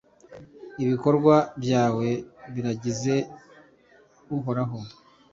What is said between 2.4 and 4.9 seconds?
biragize uhoraho